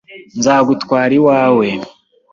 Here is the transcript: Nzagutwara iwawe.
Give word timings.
Nzagutwara 0.37 1.13
iwawe. 1.19 1.67